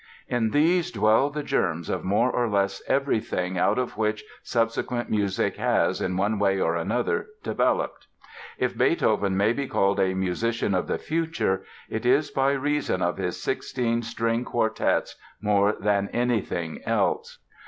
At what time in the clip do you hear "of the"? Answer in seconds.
10.73-10.97